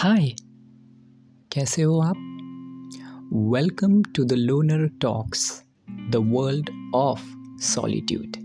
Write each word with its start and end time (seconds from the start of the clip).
हाय, 0.00 0.28
कैसे 1.52 1.82
हो 1.82 1.98
आप? 2.00 2.16
Welcome 3.32 4.02
to 4.02 4.24
the 4.24 4.32
loner 4.32 4.88
talks 4.88 5.62
the 5.90 6.16
world 6.16 6.70
of 6.94 7.24
solitude 7.62 8.36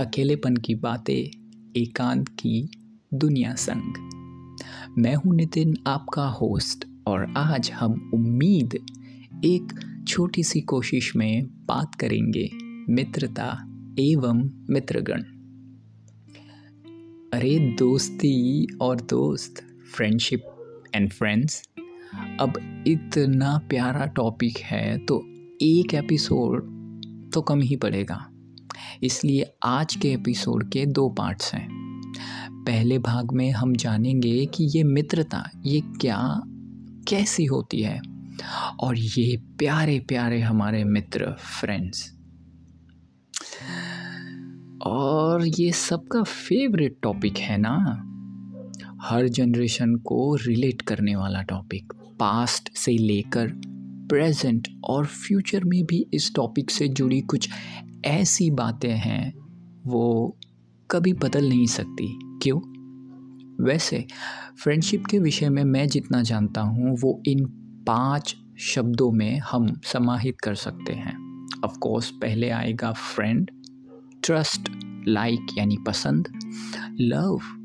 अकेलेपन 0.00 0.56
की 0.56 0.74
बातें, 0.74 1.30
एकांत 1.76 2.28
की 2.28 2.70
दुनिया 3.14 3.54
संग। 3.54 3.94
मैं 4.98 5.14
हूँ 5.14 5.34
नितिन, 5.36 5.74
आपका 5.86 6.28
होस्ट 6.28 6.84
और 7.06 7.34
आज 7.36 7.70
हम 7.70 8.10
उम्मीद, 8.14 8.78
एक 9.44 9.80
छोटी 10.08 10.42
सी 10.42 10.60
कोशिश 10.60 11.16
में 11.16 11.46
बात 11.46 11.94
करेंगे 11.94 12.50
मित्रता 12.90 13.48
एवं 13.98 14.50
मित्रगण। 14.70 15.22
अरे 17.38 17.58
दोस्ती 17.58 18.66
और 18.80 19.00
दोस्त 19.00 19.64
फ्रेंडशिप 19.96 20.54
एंड 20.94 21.12
फ्रेंड्स 21.12 21.62
अब 22.40 22.84
इतना 22.86 23.58
प्यारा 23.68 24.06
टॉपिक 24.06 24.58
है 24.58 24.98
तो 24.98 25.22
एक 25.62 25.94
एपिसोड 25.94 26.62
तो 27.34 27.40
कम 27.40 27.60
ही 27.60 27.76
पड़ेगा। 27.76 28.30
इसलिए 29.02 29.52
आज 29.64 29.96
के 29.96 30.12
एपिसोड 30.12 30.70
के 30.70 30.86
दो 30.86 31.08
पार्ट्स 31.08 31.54
हैं। 31.54 31.68
पहले 32.50 32.98
भाग 32.98 33.32
में 33.32 33.50
हम 33.50 33.74
जानेंगे 33.76 34.46
कि 34.46 34.64
ये 34.76 34.82
मित्रता, 34.82 35.50
ये 35.66 35.80
क्या, 35.80 36.42
कैसी 37.08 37.44
होती 37.44 37.82
है। 37.82 38.00
और 38.80 38.98
ये 38.98 39.36
प्यारे 39.36 39.98
प्यारे 40.00 40.40
हमारे 40.40 40.84
मित्र 40.84 41.32
फ्रेंड्स 41.32 42.14
और 44.82 45.46
ये 45.46 45.72
सबका 45.72 46.22
फेवरेट 46.22 46.98
टॉपिक 47.02 47.38
है 47.38 47.58
ना। 47.58 48.04
हर 49.02 49.28
जनरेशन 49.28 49.94
को 49.94 50.34
रिलेट 50.34 50.82
करने 50.82 51.16
वाला 51.16 51.42
टॉपिक 51.42 51.92
पास्ट 52.20 52.76
से 52.76 52.92
लेकर 52.92 53.48
प्रेजेंट 54.08 54.68
और 54.84 55.06
फ्यूचर 55.06 55.64
में 55.64 55.84
भी 55.84 56.06
इस 56.14 56.34
टॉपिक 56.34 56.70
से 56.70 56.88
जुड़ी 56.88 57.20
कुछ 57.20 57.48
ऐसी 58.04 58.50
बातें 58.50 58.92
हैं, 58.92 59.34
वो 59.86 60.38
कभी 60.90 61.12
बदल 61.12 61.48
नहीं 61.48 61.66
सकती। 61.66 62.18
क्यों? 62.42 62.58
वैसे 63.64 64.06
फ्रेंडशिप 64.62 65.06
के 65.06 65.18
विषय 65.18 65.48
में 65.48 65.64
मैं 65.64 65.88
जितना 65.88 66.22
जानता 66.22 66.60
हूँ, 66.60 66.96
वो 67.00 67.22
इन 67.26 67.44
पाँच 67.86 68.36
शब्दों 68.58 69.12
में 69.12 69.38
हम 69.38 69.80
समाहित 69.84 70.40
कर 70.40 70.54
सकते 70.54 70.92
हैं। 70.92 71.16
ऑफ़ 71.64 71.78
कोर्स 71.78 72.10
पहले 72.10 72.50
आएगा 72.50 72.92
फ्रेंड 72.92 73.50
ट्रस्ट 74.24 74.70
लाइक 75.08 75.46
यानी 75.58 75.76
पसंद 75.86 76.28
लव 77.00 77.57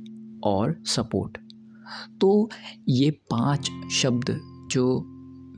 और 0.44 0.84
सपोर्ट। 0.86 1.38
तो 2.22 2.50
ये 2.90 3.12
पाँच 3.12 3.72
शब्द 3.92 4.40
जो 4.72 5.04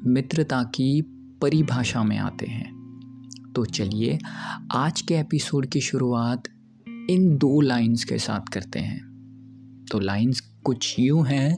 मित्रता 0.06 0.64
की 0.64 1.02
परिभाषा 1.42 2.04
में 2.04 2.18
आते 2.18 2.46
हैं। 2.46 2.76
तो 3.56 3.66
चलिए 3.66 4.20
आज 4.72 5.02
के 5.02 5.14
एपिसोड 5.14 5.66
की 5.66 5.82
शुरुआत 5.82 6.44
इन 7.10 7.38
दो 7.38 7.62
लाइंस 7.62 8.04
के 8.04 8.18
साथ 8.18 8.50
करते 8.54 8.80
हैं। 8.80 9.06
तो 9.92 10.00
लाइंस 10.00 10.40
कुछ 10.64 10.96
यूँ 11.00 11.26
हैं, 11.26 11.58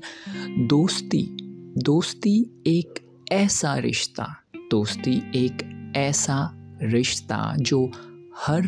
दोस्ती। 0.68 1.38
दोस्ती 1.78 2.64
एक 2.68 3.08
ऐसा 3.32 3.78
रिश्ता, 3.78 4.36
दोस्ती 4.56 5.32
एक 5.36 5.84
ऐसा 5.96 6.52
रिश्ता 6.82 7.56
जो 7.60 7.92
हर 8.38 8.64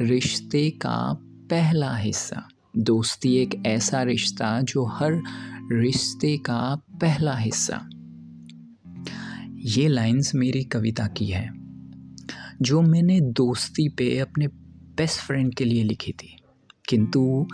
रिश्ते 0.00 0.70
का 0.70 1.18
पहला 1.22 1.96
हिस्सा 1.96 2.48
दोस्ती 2.76 3.36
एक 3.36 3.62
ऐसा 3.66 4.02
रिश्ता 4.02 4.60
जो 4.60 4.84
हर 4.84 5.22
रिश्ते 5.72 6.36
का 6.36 6.74
पहला 7.00 7.36
हिस्सा। 7.36 7.88
ये 9.64 9.88
लाइंस 9.88 10.34
मेरी 10.34 10.62
कविता 10.64 11.06
की 11.06 11.26
है, 11.26 11.50
जो 12.62 12.80
मैंने 12.82 13.20
दोस्ती 13.20 13.88
पे 13.88 14.18
अपने 14.18 14.46
बेस्ट 14.96 15.20
फ्रेंड 15.20 15.54
के 15.54 15.64
लिए 15.64 15.84
लिखी 15.84 16.12
थी। 16.12 16.36
किंतु 16.88 17.46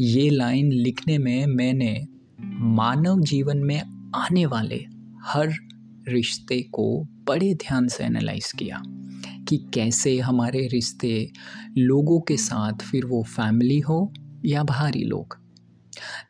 ये 0.00 0.30
लाइन 0.30 0.72
लिखने 0.72 1.18
में 1.18 1.46
मैंने 1.46 2.06
मानव 2.70 3.20
जीवन 3.20 3.58
में 3.58 3.80
आने 4.16 4.46
वाले 4.46 4.84
हर 5.22 5.52
रिश्ते 6.08 6.62
को 6.62 7.08
बड़े 7.28 7.54
ध्यान 7.54 7.88
से 7.88 8.04
एनालाइज 8.04 8.52
किया 8.52 8.82
कि 9.48 9.56
कैसे 9.74 10.18
हमारे 10.18 10.66
रिश्ते 10.66 11.30
लोगों 11.78 12.20
के 12.20 12.36
साथ, 12.36 12.72
फिर 12.72 13.04
वो 13.04 13.22
फैमिली 13.22 13.80
हो 13.80 14.12
या 14.44 14.62
बाहरी 14.62 15.04
लोग। 15.04 15.36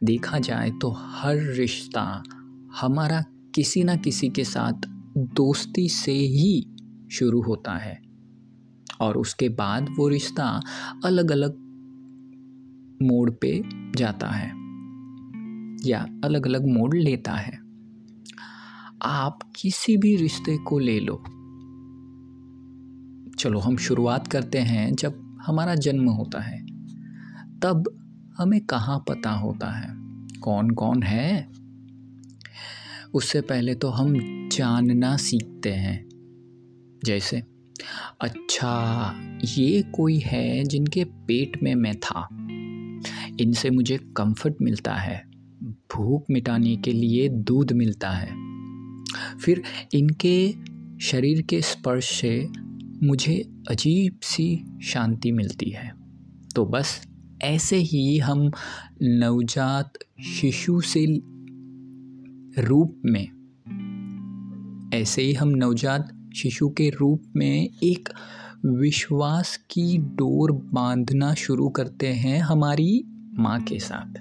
देखा 0.05 0.39
जाए 0.39 0.71
तो 0.71 0.91
हर 0.91 1.37
रिश्ता 1.37 2.23
हमारा 2.81 3.25
किसी 3.55 3.85
ना 3.85 3.97
किसी 3.97 4.29
के 4.29 4.45
साथ 4.45 4.73
दोस्ती 5.19 5.89
से 5.89 6.13
ही 6.13 6.77
शुरू 7.11 7.43
होता 7.43 7.77
है। 7.77 8.03
और 9.01 9.17
उसके 9.17 9.49
बाद 9.49 9.95
वो 9.97 10.09
रिश्ता 10.09 10.63
अलग 11.05 11.33
अलग 11.33 11.51
मोड़ 13.03 13.31
पे 13.31 13.63
जाता 13.97 14.29
है 14.29 14.49
या 15.87 16.21
अलग 16.25 16.47
अलग 16.47 16.67
मोड़ 16.67 16.97
लेता 16.97 17.33
है। 17.33 17.61
आप 19.03 19.39
किसी 19.57 19.97
भी 19.97 20.17
रिश्ते 20.17 20.59
को 20.59 20.79
ले 20.79 21.01
लो। 21.01 21.17
चलो, 23.39 23.59
हम 23.59 23.77
शुरुआत 23.77 24.27
करते 24.27 24.59
हैं 24.59 24.95
जब 24.95 25.39
हमारा 25.47 25.75
जन्म 25.75 26.09
होता 26.09 26.41
है। 26.41 26.67
तब 27.63 28.00
हमें 28.41 28.61
कहाँ 28.61 29.05
पता 29.09 29.31
होता 29.31 29.71
है? 29.71 29.89
कौन 30.41 30.71
कौन 30.71 31.03
है? 31.03 31.49
उससे 33.15 33.41
पहले 33.41 33.75
तो 33.75 33.89
हम 33.89 34.15
जानना 34.49 35.17
सीखते 35.17 35.73
हैं। 35.73 36.09
जैसे 37.05 37.43
अच्छा 38.21 39.15
ये 39.45 39.83
कोई 39.83 40.19
है 40.19 40.65
जिनके 40.65 41.05
पेट 41.05 41.63
में 41.63 41.75
मैं 41.75 41.95
था। 41.97 42.29
इनसे 43.41 43.71
मुझे 43.71 43.99
कंफर्ट 43.99 44.55
मिलता 44.63 44.95
है। 44.95 45.31
भूख 45.65 46.25
मिटाने 46.31 46.77
के 46.77 46.93
लिए 46.93 47.29
दूध 47.29 47.73
मिलता 47.73 48.11
है। 48.11 48.31
फिर 49.39 49.63
इनके 49.95 50.55
शरीर 51.01 51.43
के 51.43 51.61
स्पर्श 51.61 52.21
से 52.21 52.49
मुझे 53.03 53.51
अजीब 53.71 54.19
सी 54.23 54.65
शांति 54.83 55.33
मिलती 55.33 55.71
है। 55.71 55.95
तो 56.55 56.67
बस 56.67 57.10
ऐसे 57.43 57.77
ही 57.77 58.19
हम 58.19 58.51
नवजात 59.03 59.93
शिशु 60.23 60.81
से 60.81 61.07
रूप 62.63 63.03
में, 63.05 63.29
ऐसे 64.95 65.23
ही 65.23 65.33
हम 65.33 65.49
नवजात 65.49 66.31
शिशु 66.37 66.69
के 66.69 66.91
रूप 66.91 67.23
में 67.37 67.71
एक 67.83 68.09
विश्वास 68.67 69.57
की 69.57 69.99
डोर 69.99 70.53
बांधना 70.53 71.35
शुरू 71.35 71.69
करते 71.69 72.07
हैं 72.07 72.41
हमारी 72.41 73.05
माँ 73.35 73.61
के 73.63 73.79
साथ। 73.79 74.15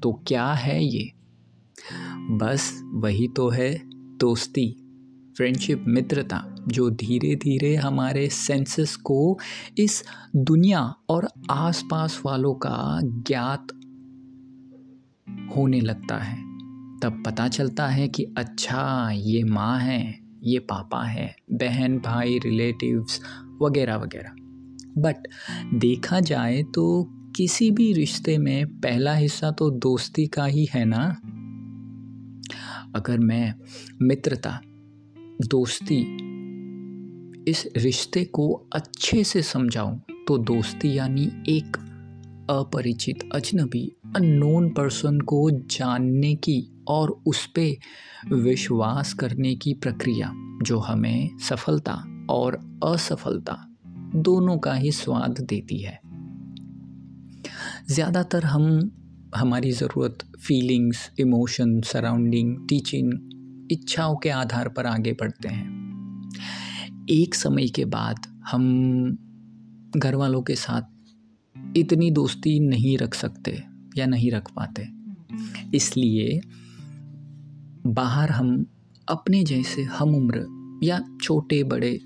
तो 0.00 0.12
क्या 0.26 0.52
है 0.52 0.84
ये? 0.84 1.12
बस 2.30 2.82
वही 2.84 3.28
तो 3.28 3.48
है 3.48 3.82
दोस्ती। 4.18 4.85
फ्रेंडशिप 5.36 5.84
मित्रता, 5.88 6.54
जो 6.68 6.90
धीरे 6.90 7.34
धीरे 7.34 7.76
हमारे 7.76 8.28
सेंसेस 8.28 8.96
को 8.96 9.38
इस 9.78 10.04
दुनिया 10.36 10.94
और 11.08 11.28
आसपास 11.50 12.22
वालों 12.26 12.54
का 12.54 13.00
ज्ञात 13.02 13.66
होने 15.56 15.80
लगता 15.80 16.18
है। 16.18 16.36
तब 17.00 17.22
पता 17.26 17.48
चलता 17.48 17.86
है 17.86 18.08
कि 18.08 18.34
अच्छा 18.38 19.10
ये 19.12 19.44
माँ 19.44 19.78
है, 19.78 20.18
ये 20.44 20.58
पापा 20.58 21.04
है, 21.04 21.36
बहन, 21.52 21.98
भाई 21.98 22.38
रिलेटिव्स 22.38 23.20
वगैरह 23.62 23.96
वगैरह। 23.96 24.30
बट 24.98 25.16
देखा 25.74 26.20
जाए 26.20 26.62
तो 26.62 27.04
किसी 27.36 27.70
भी 27.70 27.92
रिश्ते 27.92 28.38
में 28.38 28.66
पहला 28.66 29.14
हिस्सा 29.14 29.50
तो 29.50 29.70
दोस्ती 29.70 30.26
का 30.26 30.44
ही 30.44 30.68
है 30.74 30.84
ना? 30.84 31.06
अगर 32.94 33.18
मैं 33.18 33.54
मित्रता 34.02 34.60
दोस्ती। 35.40 35.96
इस 37.48 37.66
रिश्ते 37.76 38.24
को 38.24 38.48
अच्छे 38.74 39.22
से 39.24 39.42
समझाऊं 39.42 39.96
तो 40.28 40.36
दोस्ती 40.38 40.96
यानी 40.98 41.24
एक 41.48 41.76
अपरिचित, 42.50 43.28
अजनबी 43.34 43.84
अननोन 44.16 44.68
पर्सन 44.70 45.18
को 45.20 45.50
जानने 45.50 46.34
की 46.34 46.84
और 46.88 47.10
उस 47.26 47.46
पर 47.58 48.34
विश्वास 48.34 49.12
करने 49.12 49.54
की 49.54 49.74
प्रक्रिया, 49.74 50.32
जो 50.62 50.78
हमें 50.78 51.38
सफलता 51.38 52.26
और 52.30 52.56
असफलता 52.84 53.58
दोनों 54.16 54.58
का 54.58 54.74
ही 54.74 54.92
स्वाद 54.92 55.40
देती 55.40 55.82
है। 55.82 56.00
ज़्यादातर 57.90 58.44
हम, 58.44 58.90
हमारी 59.36 59.72
ज़रूरत 59.72 60.18
फीलिंग्स 60.40 61.10
इमोशन 61.20 61.80
सराउंडिंग 61.82 62.56
टीचिंग 62.68 63.12
इच्छाओं 63.70 64.16
के 64.16 64.28
आधार 64.28 64.68
पर 64.68 64.86
आगे 64.86 65.12
बढ़ते 65.12 65.48
हैं। 65.48 65.86
एक 67.10 67.34
समय 67.34 67.66
के 67.66 67.84
बाद 67.84 68.40
हम 68.50 68.62
घर 69.96 70.14
वालों 70.14 70.42
के 70.42 70.54
साथ 70.54 70.82
इतनी 71.76 72.10
दोस्ती 72.10 72.60
नहीं 72.60 72.98
रख 72.98 73.14
सकते 73.14 73.64
या 73.96 74.06
नहीं 74.06 74.30
रख 74.30 74.50
पाते। 74.50 74.88
इसलिए 75.76 76.40
बाहर 77.86 78.30
हम 78.30 78.66
अपने 79.08 79.44
जैसे 79.44 79.82
हम 79.82 80.14
उम्र 80.14 80.46
या 80.82 81.04
छोटे 81.22 81.64
बड़े 81.64 82.00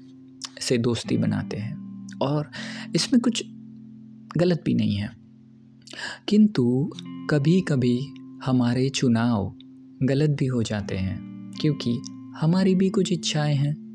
से 0.61 0.79
दोस्ती 0.79 1.17
बनाते 1.17 1.57
हैं 1.57 2.07
और 2.23 2.51
इसमें 2.95 3.23
कुछ 3.23 3.45
गलत 4.37 4.63
भी 4.67 4.75
नहीं 4.75 4.95
है। 4.95 5.17
किंतु 6.29 6.93
कभी 7.31 7.61
कभी 7.61 8.01
हमारे 8.45 8.89
चुनाव 8.89 9.55
गलत 10.03 10.31
भी 10.31 10.47
हो 10.47 10.63
जाते 10.63 10.97
हैं। 10.97 11.30
क्योंकि 11.61 12.03
हमारी 12.41 12.75
भी 12.75 12.91
कुछ 12.91 13.13
इच्छाएँ 13.13 13.55
हैं। 13.55 13.91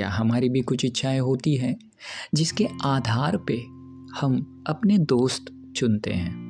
या 0.00 0.10
हमारी 0.10 0.48
भी 0.48 0.60
कुछ 0.60 0.84
इच्छाएँ 0.84 1.18
होती 1.18 1.56
हैं, 1.56 1.76
जिसके 2.34 2.68
आधार 2.84 3.36
पे 3.36 3.54
हम 4.20 4.64
अपने 4.66 4.98
दोस्त 4.98 5.72
चुनते 5.76 6.10
हैं। 6.10 6.48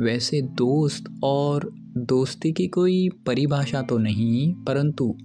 वैसे 0.00 0.42
दोस्त 0.42 1.20
और 1.24 1.70
दोस्ती 1.96 2.52
की 2.52 2.66
कोई 2.66 3.08
परिभाषा 3.08 3.82
तो 3.82 3.98
नहीं, 3.98 4.54
परंतु 4.54 5.18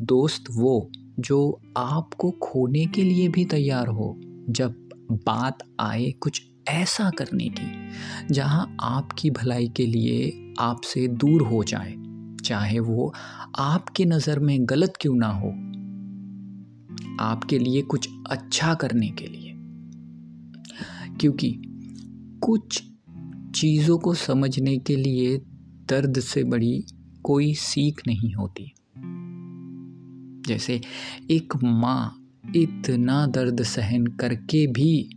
दोस्त 0.00 0.44
वो 0.50 0.90
जो 1.18 1.60
आपको 1.76 2.30
खोने 2.30 2.86
के 2.86 3.02
लिए 3.02 3.28
भी 3.28 3.44
तैयार 3.44 3.88
हो। 3.88 4.20
जब 4.48 4.88
बात 5.12 5.58
आए 5.80 6.10
कुछ 6.10 6.42
ऐसा 6.68 7.10
करने 7.10 7.48
की, 7.48 7.88
जहाँ 8.34 8.76
आपकी 8.80 9.30
भलाई 9.30 9.68
के 9.68 9.86
लिए 9.86 10.54
आपसे 10.60 11.08
दूर 11.08 11.42
हो 11.42 11.64
जाए 11.64 12.01
चाहे 12.44 12.78
वो 12.78 13.14
आपके 13.58 14.04
नज़र 14.04 14.38
में 14.38 14.58
गलत 14.60 14.94
क्यों 15.00 15.14
ना 15.16 15.28
हो, 15.28 15.48
आपके 17.20 17.58
लिए 17.58 17.82
कुछ 17.82 18.08
अच्छा 18.30 18.74
करने 18.74 19.08
के 19.08 19.26
लिए। 19.26 19.52
क्योंकि 21.16 21.62
कुछ 22.42 22.82
चीज़ों 23.54 23.98
को 23.98 24.14
समझने 24.14 24.78
के 24.78 24.96
लिए 24.96 25.38
दर्द 25.88 26.20
से 26.20 26.44
बड़ी 26.44 26.84
कोई 27.22 27.54
सीख 27.54 28.02
नहीं 28.06 28.34
होती। 28.34 28.72
जैसे 30.46 30.80
एक 31.30 31.52
माँ 31.64 32.28
इतना 32.56 33.26
दर्द 33.26 33.62
सहन 33.62 34.06
करके 34.06 34.66
भी 34.66 35.10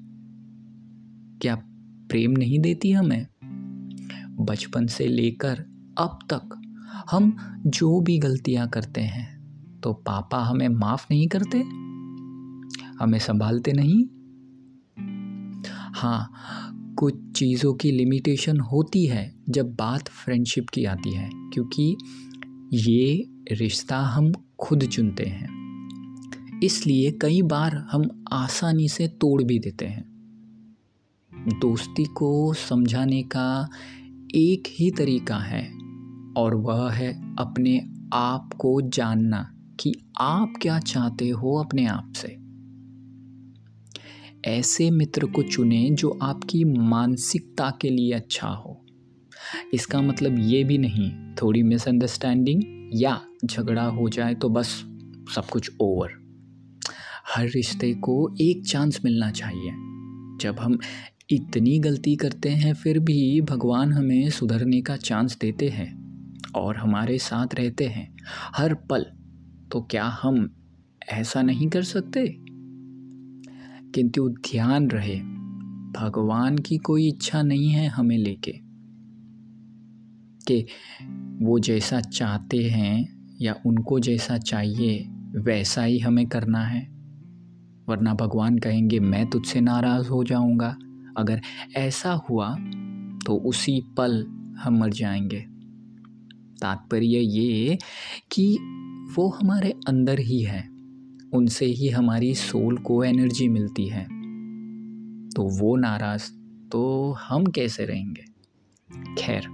क्या 1.41 1.55
प्रेम 2.09 2.31
नहीं 2.31 2.59
देती 2.59 2.91
हमें? 2.91 3.27
बचपन 4.45 4.87
से 4.87 5.07
लेकर 5.07 5.65
अब 5.97 6.19
तक 6.33 6.61
हम 7.09 7.35
जो 7.67 7.99
भी 8.01 8.17
गलतियाँ 8.17 8.67
करते 8.69 9.01
हैं 9.01 9.33
तो 9.83 9.93
पापा 9.93 10.43
हमें 10.43 10.67
माफ़ 10.69 11.05
नहीं 11.11 11.27
करते, 11.27 11.57
हमें 12.99 13.19
संभालते 13.19 13.73
नहीं। 13.73 14.03
हाँ 15.95 16.29
कुछ 16.99 17.15
चीज़ों 17.35 17.73
की 17.73 17.91
लिमिटेशन 17.91 18.59
होती 18.59 19.05
है 19.05 19.33
जब 19.49 19.73
बात 19.75 20.07
फ्रेंडशिप 20.07 20.69
की 20.69 20.85
आती 20.85 21.13
है, 21.13 21.29
क्योंकि 21.53 21.95
ये 22.73 23.27
रिश्ता 23.51 23.99
हम 23.99 24.31
खुद 24.59 24.85
चुनते 24.85 25.23
हैं। 25.23 26.59
इसलिए 26.63 27.11
कई 27.11 27.41
बार 27.41 27.75
हम 27.91 28.25
आसानी 28.33 28.87
से 28.87 29.07
तोड़ 29.07 29.43
भी 29.43 29.59
देते 29.59 29.85
हैं। 29.85 30.03
दोस्ती 31.61 32.05
को 32.05 32.53
समझाने 32.53 33.23
का 33.23 33.69
एक 34.35 34.63
ही 34.69 34.91
तरीका 34.91 35.37
है 35.37 35.63
और 36.37 36.55
वह 36.55 36.91
है 36.91 37.35
अपने 37.35 37.81
आप 38.13 38.49
को 38.57 38.81
जानना 38.81 39.51
कि 39.79 39.93
आप 40.21 40.53
क्या 40.61 40.79
चाहते 40.79 41.29
हो 41.29 41.55
अपने 41.63 41.85
आप 41.85 42.13
से। 42.15 42.37
ऐसे 44.51 44.91
मित्र 44.91 45.25
को 45.25 45.43
चुने 45.43 45.89
जो 45.89 46.19
आपकी 46.21 46.63
मानसिकता 46.63 47.77
के 47.81 47.89
लिए 47.89 48.11
अच्छा 48.13 48.47
हो। 48.47 48.85
इसका 49.73 50.01
मतलब 50.01 50.39
ये 50.39 50.63
भी 50.63 50.77
नहीं, 50.77 51.11
थोड़ी 51.41 51.63
मिसअंडरस्टैंडिंग 51.63 52.63
या 52.93 53.21
झगड़ा 53.45 53.85
हो 53.85 54.09
जाए 54.09 54.35
तो 54.35 54.49
बस 54.49 54.67
सब 55.35 55.45
कुछ 55.51 55.71
ओवर 55.81 56.09
हर 57.35 57.47
रिश्ते 57.47 57.93
को 57.93 58.35
एक 58.41 58.65
चांस 58.65 58.99
मिलना 59.05 59.31
चाहिए। 59.31 59.71
जब 60.41 60.55
हम 60.59 60.79
इतनी 61.31 61.79
गलती 61.79 62.15
करते 62.15 62.49
हैं, 62.49 62.73
फिर 62.73 62.99
भी 62.99 63.41
भगवान 63.41 63.93
हमें 63.93 64.29
सुधरने 64.29 64.81
का 64.81 64.95
चांस 64.95 65.37
देते 65.41 65.69
हैं। 65.69 66.04
और 66.55 66.77
हमारे 66.77 67.17
साथ 67.17 67.47
रहते 67.55 67.85
हैं। 67.85 68.15
हर 68.55 68.73
पल। 68.73 69.05
तो 69.71 69.81
क्या 69.81 70.05
हम 70.05 70.55
ऐसा 71.09 71.41
नहीं 71.41 71.67
कर 71.67 71.81
सकते? 71.81 72.27
किंतु 73.91 74.29
ध्यान 74.29 74.87
रहे, 74.87 75.19
भगवान 76.01 76.57
की 76.57 76.77
कोई 76.77 77.07
इच्छा 77.07 77.41
नहीं 77.41 77.69
है 77.69 77.87
हमें 77.87 78.17
लेके। 78.17 78.53
कि 80.47 80.67
वो 81.45 81.59
जैसा 81.59 82.01
चाहते 82.01 82.57
हैं 82.57 83.27
या 83.41 83.55
उनको 83.65 83.99
जैसा 83.99 84.37
चाहिए, 84.37 85.07
वैसा 85.39 85.83
ही 85.83 85.99
हमें 85.99 86.27
करना 86.27 86.59
है। 86.59 86.87
वरना 87.89 88.13
भगवान 88.13 88.57
कहेंगे, 88.57 88.99
मैं 88.99 89.29
तुझसे 89.29 89.61
नाराज़ 89.61 90.09
हो 90.09 90.23
जाऊँगा। 90.23 90.77
अगर 91.17 91.41
ऐसा 91.75 92.13
हुआ 92.13 92.55
तो 93.25 93.35
उसी 93.35 93.81
पल 93.97 94.25
हम 94.59 94.79
मर 94.79 94.89
जाएँगे। 94.89 95.54
तात्पर्य 96.61 97.19
ये 97.19 97.77
कि 98.31 98.57
वो 99.15 99.29
हमारे 99.29 99.73
अंदर 99.87 100.19
ही 100.19 100.41
है। 100.41 100.69
उनसे 101.33 101.65
ही 101.65 101.89
हमारी 101.89 102.35
सोल 102.35 102.77
को 102.77 103.03
एनर्जी 103.03 103.47
मिलती 103.47 103.87
है। 103.87 104.03
तो 105.29 105.59
वो 105.59 105.75
नाराज़ 105.75 106.23
तो 106.69 107.11
हम 107.11 107.45
कैसे 107.45 107.85
रहेंगे? 107.85 108.25
खैर, 109.21 109.47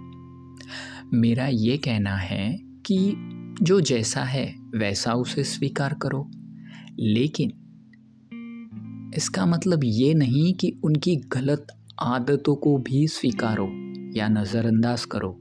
मेरा 1.14 1.48
ये 1.48 1.78
कहना 1.78 2.16
है 2.16 2.60
कि 2.62 3.14
जो 3.62 3.82
जैसा 3.82 4.24
है, 4.24 4.56
वैसा 4.76 5.14
उसे 5.14 5.44
स्वीकार 5.44 5.94
करो। 5.94 6.32
लेकिन 7.00 7.52
इसका 9.18 9.46
मतलब 9.46 9.82
ये 9.84 10.14
नहीं 10.14 10.54
कि 10.54 10.80
उनकी 10.84 11.16
गलत 11.16 11.68
आदतों 12.02 12.56
को 12.56 12.78
भी 12.78 13.08
स्वीकारो 13.08 13.68
या 14.18 14.28
नज़रअंदाज 14.28 15.06
करो। 15.06 15.41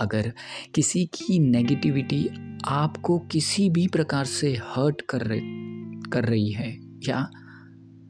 अगर 0.00 0.32
किसी 0.74 1.04
की 1.06 1.38
नेगेटिविटी 1.38 2.28
आपको 2.68 3.18
किसी 3.18 3.70
भी 3.70 3.86
प्रकार 3.86 4.24
से 4.24 4.54
हर्ट 4.54 5.00
कर 5.00 5.20
रही 5.20 5.64
कर 6.10 6.24
रही 6.24 6.52
है 6.52 6.78
या 7.08 7.30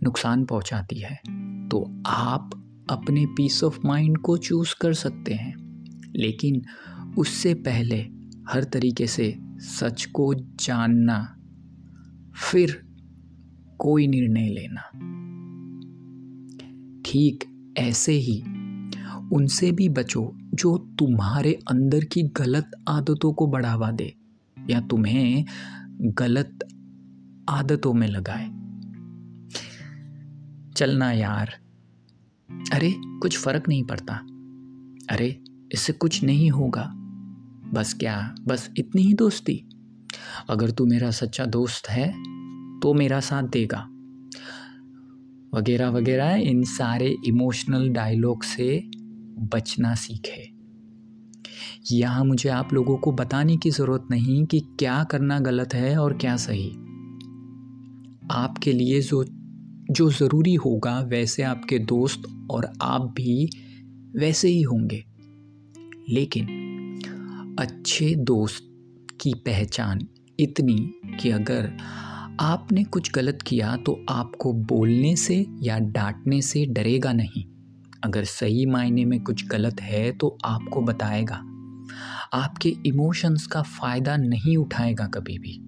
नुकसान 0.03 0.45
पहुंचाती 0.45 0.99
है 0.99 1.21
तो 1.69 2.03
आप 2.07 2.51
अपने 2.91 3.27
पीस 3.27 3.65
ऑफ़ 3.65 3.79
माइंड 3.85 4.19
को 4.19 4.37
चूज़ 4.37 4.75
कर 4.81 4.93
सकते 4.93 5.35
हैं। 5.35 5.65
लेकिन 6.17 6.63
उससे 7.19 7.55
पहले 7.55 7.97
हर 8.49 8.65
तरीके 8.65 9.07
से 9.07 9.39
सच 9.57 10.05
को 10.05 10.35
जानना, 10.35 11.37
फिर 12.51 12.87
कोई 13.79 14.07
निर्णय 14.07 14.49
लेना। 14.49 14.81
ठीक 17.03 17.45
ऐसे 17.79 18.13
ही 18.13 18.43
उनसे 19.33 19.73
भी 19.73 19.89
बचो। 19.89 20.37
जो 20.55 20.79
तुम्हारे 20.99 21.59
अंदर 21.71 22.05
की 22.05 22.23
गलत 22.23 22.71
आदतों 22.89 23.33
को 23.33 23.47
बढ़ावा 23.47 23.91
दे 23.91 24.15
या 24.71 24.81
तुम्हें 24.81 25.45
गलत 26.01 26.59
आदतों 27.49 27.95
में 27.95 28.09
लगाए। 28.09 28.47
चलना 30.73 31.13
यार। 31.13 31.55
अरे, 32.73 32.95
कुछ 32.99 33.39
फ़र्क 33.39 33.69
नहीं 33.69 33.85
पड़ता। 33.85 34.15
अरे, 35.15 35.45
इससे 35.73 35.93
कुछ 35.93 36.25
नहीं 36.25 36.51
होगा। 36.51 36.91
बस 37.73 37.95
क्या, 37.95 38.35
बस 38.49 38.71
इतनी 38.79 39.03
ही 39.03 39.15
दोस्ती। 39.15 39.69
अगर 40.51 40.71
तू 40.71 40.87
मेरा 40.87 41.11
सच्चा 41.11 41.45
दोस्त 41.45 41.89
है 41.89 42.09
तो 42.81 42.95
मेरा 42.95 43.21
साथ 43.21 43.43
देगा। 43.43 43.79
वगैरह 45.59 45.89
वगैरह, 45.89 46.35
इन 46.35 46.63
सारे 46.63 47.17
इमोशनल 47.27 47.89
डायलॉग 47.89 48.43
से 48.43 48.91
बचना 49.39 49.95
सीखे। 49.95 50.55
यहाँ 51.93 52.25
मुझे 52.25 52.49
आप 52.49 52.73
लोगों 52.73 52.97
को 52.99 53.13
बताने 53.13 53.57
की 53.57 53.71
ज़रूरत 53.71 54.07
नहीं 54.11 54.45
कि 54.45 54.61
क्या 54.61 55.05
करना 55.05 55.39
गलत 55.39 55.75
है 55.75 55.97
और 55.99 56.19
क्या 56.19 56.37
सही। 56.37 56.71
आपके 58.31 58.73
लिए 58.73 59.01
जो 59.01 59.25
जो 59.91 60.11
ज़रूरी 60.11 60.55
होगा, 60.55 61.01
वैसे 61.01 61.43
आपके 61.43 61.79
दोस्त 61.79 62.23
और 62.51 62.73
आप 62.83 63.03
भी 63.03 63.51
वैसे 64.17 64.49
ही 64.49 64.63
होंगे। 64.63 65.05
लेकिन 66.09 67.57
अच्छे 67.59 68.15
दोस्त 68.15 68.63
की 69.21 69.35
पहचान 69.35 70.07
इतनी 70.41 70.95
कि 71.23 71.31
अगर 71.31 71.77
आपने 72.41 72.85
कुछ 72.85 73.13
गलत 73.13 73.43
किया 73.43 73.77
तो 73.77 74.05
आपको 74.09 74.53
बोलने 74.53 75.17
से 75.17 75.47
या 75.63 75.79
डांटने 75.79 76.43
से 76.43 76.67
डरेगा 76.67 77.13
नहीं। 77.13 77.54
अगर 78.05 78.25
सही 78.25 78.67
मायने 78.67 79.05
में 79.05 79.23
कुछ 79.23 79.47
गलत 79.47 79.81
है 79.81 80.13
तो 80.13 80.39
आपको 80.45 80.81
बताएगा। 80.81 81.43
आपके 82.33 82.77
इमोशंस 82.87 83.47
का 83.47 83.63
फ़ायदा 83.63 84.17
नहीं 84.17 84.57
उठाएगा 84.57 85.07
कभी 85.07 85.39
भी। 85.39 85.59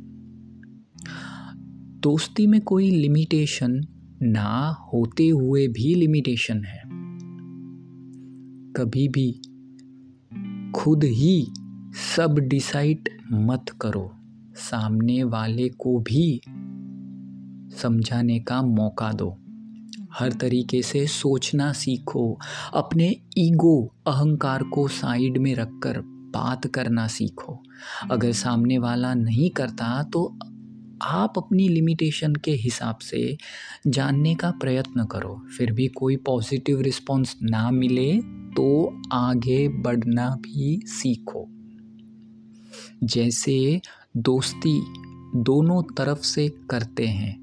दोस्ती 2.01 2.47
में 2.47 2.61
कोई 2.61 2.91
लिमिटेशन 2.91 3.81
ना 4.23 4.77
होते 4.95 5.29
हुए 5.29 5.69
भी 5.69 5.95
लिमिटेशन 5.95 6.65
है। 6.65 6.83
कभी 8.73 9.09
भी 9.09 9.33
खुद 10.73 11.05
ही 11.05 11.53
सब 12.17 12.39
डिसाइड 12.39 13.09
मत 13.33 13.65
करो। 13.81 14.11
सामने 14.55 15.25
वाले 15.25 15.69
को 15.69 15.99
भी 16.01 16.41
समझाने 17.83 18.41
का 18.41 18.63
मौका 18.63 19.13
दो। 19.13 19.46
हर 20.19 20.33
तरीके 20.33 20.83
से 20.83 21.07
सोचना 21.07 21.73
सीखो, 21.73 22.39
अपने 22.75 23.17
ईगो, 23.39 23.95
अहंकार 24.07 24.63
को 24.63 24.89
साइड 24.89 25.39
में 25.39 25.55
रखकर 25.55 26.01
बात 26.35 26.67
करना 26.67 27.07
सीखो। 27.07 27.63
अगर 28.11 28.33
सामने 28.33 28.79
वाला 28.79 29.15
नहीं 29.15 29.51
करता 29.51 30.03
तो 30.03 30.39
आप 31.03 31.35
अपनी 31.37 31.69
लिमिटेशन 31.69 32.35
के 32.35 32.51
हिसाब 32.51 32.99
से 32.99 33.37
जानने 33.87 34.35
का 34.35 34.51
प्रयत्न 34.51 35.05
करो। 35.05 35.35
फिर 35.59 35.73
भी 35.73 35.89
कोई 35.89 36.17
पॉजिटिव 36.17 36.81
रिस्पॉन्स 36.81 37.37
ना 37.43 37.71
मिले 37.71 38.13
तो 38.57 39.01
आगे 39.13 39.69
बढ़ना 39.69 40.29
भी 40.31 40.81
सीखो। 40.87 41.47
जैसे 43.05 43.81
दोस्ती 44.17 44.81
दोनों 45.37 45.83
तरफ़ 45.83 46.23
से 46.23 46.49
करते 46.71 47.07
हैं, 47.07 47.35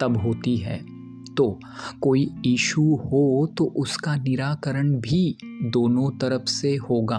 तब 0.00 0.16
होती 0.16 0.56
है। 0.56 0.95
तो 1.36 1.58
कोई 2.00 2.28
इशू 2.46 2.82
हो 2.96 3.54
तो 3.58 3.64
उसका 3.76 4.16
निराकरण 4.16 4.94
भी 5.00 5.36
दोनों 5.44 6.10
तरफ़ 6.18 6.44
से 6.44 6.74
होगा 6.76 7.18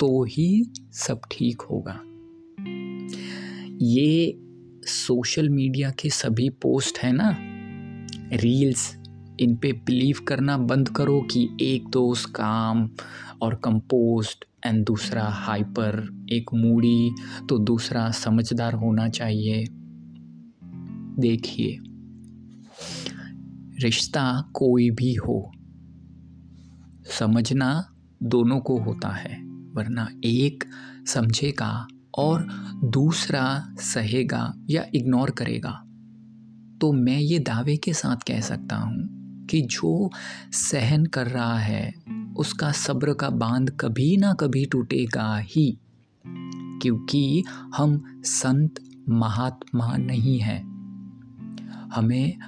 तो 0.00 0.22
ही 0.24 0.72
सब 0.92 1.20
ठीक 1.30 1.60
होगा। 1.60 2.00
ये 3.82 4.38
सोशल 4.86 5.48
मीडिया 5.48 5.90
के 5.90 6.10
सभी 6.10 6.48
पोस्ट 6.62 6.98
है 6.98 7.12
ना? 7.12 7.36
रील्स, 8.32 8.96
इन 9.40 9.56
पे 9.56 9.72
बिलीव 9.86 10.18
करना 10.28 10.56
बंद 10.58 10.88
करो 10.88 11.20
कि 11.20 11.48
एक 11.60 11.88
दोस्त 11.88 12.28
काम 12.36 12.88
और 13.42 13.54
कंपोस्ट 13.54 14.44
एंड 14.66 14.84
दूसरा 14.86 15.24
हाइपर, 15.24 16.26
एक 16.32 16.54
मूडी 16.54 17.10
तो 17.48 17.58
दूसरा 17.58 18.10
समझदार 18.10 18.74
होना 18.74 19.08
चाहिए। 19.08 19.64
देखिए 21.18 21.78
रिश्ता 23.82 24.50
कोई 24.54 24.90
भी 24.90 25.14
हो, 25.14 25.52
समझना 27.18 27.88
दोनों 28.22 28.60
को 28.60 28.78
होता 28.78 29.08
है, 29.08 29.42
वरना 29.72 30.08
एक 30.24 30.64
समझेगा 31.06 31.86
और 32.18 32.46
दूसरा 32.84 33.74
सहेगा 33.78 34.54
या 34.70 34.84
इग्नोर 34.94 35.30
करेगा। 35.30 35.70
तो 36.80 36.92
मैं 36.92 37.18
ये 37.18 37.38
दावे 37.38 37.76
के 37.76 37.92
साथ 37.92 38.16
कह 38.16 38.40
सकता 38.40 38.76
हूँ 38.76 39.46
कि 39.50 39.60
जो 39.62 40.10
सहन 40.52 41.04
कर 41.06 41.26
रहा 41.26 41.58
है, 41.58 41.92
उसका 42.36 42.72
सब्र 42.72 43.14
का 43.14 43.30
बाँध 43.30 43.76
कभी 43.80 44.16
ना 44.16 44.32
कभी 44.34 44.64
टूटेगा 44.64 45.36
ही, 45.38 45.78
क्योंकि 46.82 47.44
हम 47.76 48.02
संत 48.24 48.80
महात्मा 49.08 49.96
नहीं 49.96 50.38
हैं। 50.38 50.62
हमें 51.94 52.38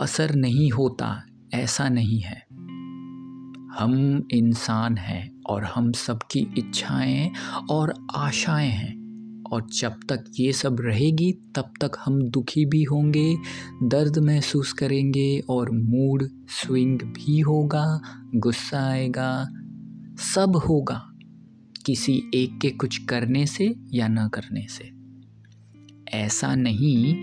असर 0.00 0.34
नहीं 0.34 0.70
होता, 0.70 1.26
ऐसा 1.54 1.88
नहीं 1.88 2.20
है। 2.20 2.46
हम 3.78 4.26
इंसान 4.30 4.96
हैं 4.96 5.40
और 5.46 5.64
हम 5.64 5.92
सबकी 5.92 6.54
इच्छाएँ 6.58 7.30
और 7.70 7.94
आशाएँ 8.16 8.70
हैं 8.70 9.04
और 9.52 9.66
जब 9.78 9.92
तक 10.08 10.24
ये 10.40 10.52
सब 10.52 10.76
रहेगी, 10.80 11.32
तब 11.32 11.72
तक 11.80 11.90
हम 12.04 12.22
दुखी 12.22 12.66
भी 12.66 12.82
होंगे, 12.82 13.36
दर्द 13.82 14.18
महसूस 14.18 14.72
करेंगे 14.72 15.40
और 15.48 15.70
मूड 15.70 16.28
स्विंग 16.48 17.00
भी 17.00 17.40
होगा, 17.40 18.00
गुस्सा 18.34 18.88
आएगा, 18.88 19.48
सब 20.18 20.56
होगा, 20.56 21.10
किसी 21.86 22.30
एक 22.34 22.58
के 22.62 22.70
कुछ 22.70 22.98
करने 22.98 23.46
से 23.46 23.74
या 23.94 24.08
ना 24.08 24.28
करने 24.28 24.66
से। 24.68 24.90
ऐसा 26.16 26.54
नहीं 26.54 27.22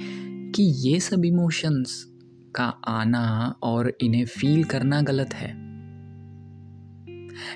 कि 0.51 0.63
ये 0.63 0.99
सब 0.99 1.25
इमोशंस 1.25 2.10
का 2.55 2.65
आना 2.87 3.55
और 3.63 3.97
इन्हें 4.01 4.25
फील 4.25 4.63
करना 4.63 5.01
गलत 5.01 5.33
है। 5.33 5.71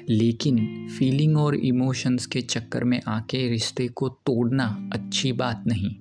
लेकिन 0.09 0.87
फीलिंग 0.87 1.37
और 1.37 1.55
इमोशंस 1.55 2.25
के 2.25 2.41
चक्कर 2.41 2.83
में 2.83 3.01
आके 3.07 3.49
रिश्ते 3.49 3.87
को 3.87 4.09
तोड़ना 4.09 4.89
अच्छी 4.93 5.31
बात 5.31 5.63
नहीं। 5.67 5.95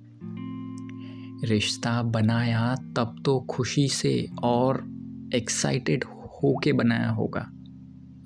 रिश्ता 1.47 2.01
बनाया 2.03 2.75
तब 2.75 3.21
तो 3.25 3.39
खुशी 3.49 3.87
से 3.87 4.27
और 4.43 4.95
एक्साइटेड 5.35 6.03
हो 6.03 6.59
के 6.63 6.73
बनाया 6.73 7.09
होगा 7.09 7.49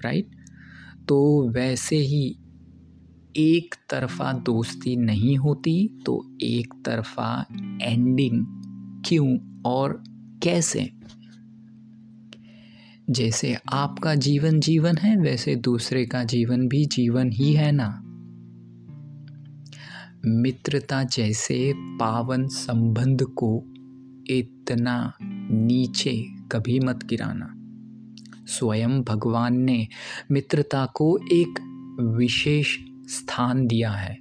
राइट 0.03 0.31
तो 1.07 1.49
वैसे 1.49 1.95
ही 1.95 2.39
एक 3.35 3.75
तरफा 3.89 4.33
दोस्ती 4.33 4.95
नहीं 4.95 5.37
होती 5.37 6.03
तो 6.05 6.37
एक 6.41 6.73
तरफा 6.85 7.45
एंडिंग 7.81 8.45
क्यों 9.05 9.61
और 9.65 10.03
कैसे? 10.43 10.91
जैसे 13.09 13.57
आपका 13.73 14.15
जीवन 14.15 14.59
जीवन 14.59 14.97
है, 14.97 15.17
वैसे 15.17 15.55
दूसरे 15.55 16.05
का 16.05 16.23
जीवन 16.23 16.67
भी 16.67 16.85
जीवन 16.85 17.31
ही 17.31 17.53
है 17.53 17.71
ना। 17.71 18.01
मित्रता 20.25 21.03
जैसे 21.03 21.73
पावन 21.77 22.47
संबंध 22.47 23.23
को 23.23 23.63
इतना 24.33 25.13
नीचे 25.51 26.25
कभी 26.51 26.79
मत 26.79 27.03
गिराना। 27.05 27.55
स्वयं 28.45 29.03
भगवान 29.03 29.57
ने 29.57 29.87
मित्रता 30.31 30.85
को 30.85 31.19
एक 31.31 31.59
विशेष 32.01 32.77
स्थान 33.07 33.67
दिया 33.67 33.91
है। 33.91 34.17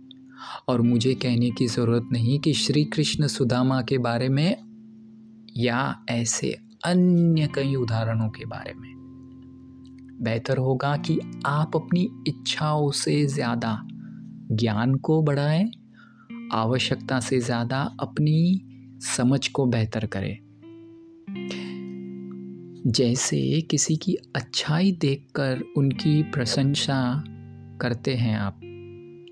और 0.68 0.82
मुझे 0.82 1.14
कहने 1.14 1.50
की 1.50 1.66
ज़रूरत 1.66 2.08
नहीं 2.12 2.38
कि 2.38 2.52
श्री 2.52 2.84
कृष्ण 2.84 3.26
सुदामा 3.26 3.82
के 3.82 3.98
बारे 3.98 4.28
में 4.28 4.67
या 5.56 6.04
ऐसे 6.10 6.56
अन्य 6.84 7.48
कई 7.54 7.74
उदाहरणों 7.74 8.28
के 8.28 8.44
बारे 8.44 8.72
में। 8.74 8.96
बेहतर 10.22 10.58
होगा 10.58 10.96
कि 10.96 11.18
आप 11.46 11.76
अपनी 11.76 12.08
इच्छाओं 12.28 12.90
से 12.90 13.26
ज़्यादा 13.26 13.78
ज्ञान 14.52 14.94
को 14.94 15.22
बढ़ाएँ, 15.22 15.70
आवश्यकता 16.52 17.20
से 17.20 17.40
ज़्यादा 17.40 17.80
अपनी 18.00 18.64
समझ 19.00 19.48
को 19.48 19.66
बेहतर 19.66 20.06
करें। 20.06 20.38
जैसे 22.86 23.60
किसी 23.60 23.96
की 23.96 24.14
अच्छाई 24.36 24.92
देखकर 24.92 25.62
उनकी 25.76 26.22
प्रशंसा 26.22 27.24
करते 27.80 28.14
हैं 28.14 28.38
आप 28.38 28.60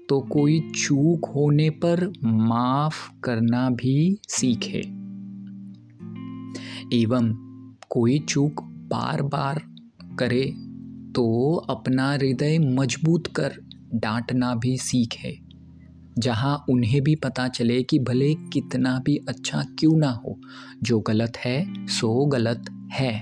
तो 0.09 0.21
कोई 0.21 0.61
चूक 0.61 1.25
होने 1.25 1.71
पर 1.71 2.13
माफ़ 2.25 3.11
करना 3.25 3.71
भी 3.71 4.19
सीखे। 4.29 5.06
एवं 6.93 7.33
कोई 7.91 8.19
चूक 8.19 8.63
बार 8.63 9.23
बार 9.23 9.63
करे 10.19 10.45
तो 11.15 11.55
अपना 11.55 12.13
हृदय 12.13 12.59
मज़बूत 12.59 13.27
कर 13.27 13.53
डांटना 13.95 14.55
भी 14.55 14.77
सीखे 14.77 15.47
जहाँ 16.19 16.65
उन्हें 16.69 17.03
भी 17.03 17.15
पता 17.17 17.49
चले 17.49 17.83
कि 17.83 17.99
भले 17.99 18.35
कितना 18.35 18.99
भी 18.99 19.17
अच्छा 19.17 19.63
क्यों 19.79 19.97
ना 19.97 20.11
हो, 20.11 20.41
जो 20.83 21.01
गलत 21.01 21.37
है, 21.37 21.87
सो 21.87 22.27
गलत 22.27 22.65
है। 22.93 23.15